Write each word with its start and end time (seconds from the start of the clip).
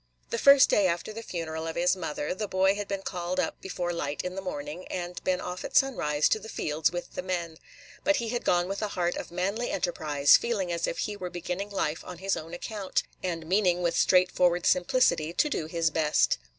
The 0.31 0.39
first 0.39 0.67
day 0.67 0.87
after 0.87 1.13
the 1.13 1.21
funeral 1.21 1.67
of 1.67 1.75
his 1.75 1.95
mother, 1.95 2.33
the 2.33 2.47
boy 2.47 2.73
had 2.73 2.87
been 2.87 3.03
called 3.03 3.39
up 3.39 3.61
before 3.61 3.93
light 3.93 4.23
in 4.23 4.33
the 4.33 4.41
morning, 4.41 4.87
and 4.87 5.23
been 5.23 5.39
off 5.39 5.63
at 5.63 5.75
sunrise 5.77 6.27
to 6.29 6.39
the 6.39 6.49
fields 6.49 6.91
with 6.91 7.13
the 7.13 7.21
men; 7.21 7.57
but 8.03 8.15
he 8.15 8.29
had 8.29 8.43
gone 8.43 8.67
with 8.67 8.81
a 8.81 8.87
heart 8.97 9.15
of 9.15 9.29
manly 9.29 9.69
enterprise, 9.69 10.37
feeling 10.37 10.71
as 10.71 10.87
if 10.87 10.97
he 10.97 11.15
were 11.15 11.29
beginning 11.29 11.69
life 11.69 12.03
on 12.03 12.17
his 12.17 12.35
own 12.35 12.55
account, 12.55 13.03
and 13.21 13.45
meaning, 13.45 13.83
with 13.83 13.95
straightforward 13.95 14.65
simplicity, 14.65 15.33
to 15.33 15.49
do 15.51 15.67
his 15.67 15.91
best. 15.91 16.39